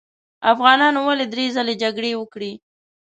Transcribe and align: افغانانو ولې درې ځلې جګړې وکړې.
افغانانو 0.51 0.99
ولې 1.07 1.25
درې 1.33 1.45
ځلې 1.55 1.73
جګړې 1.83 2.11
وکړې. 2.21 2.51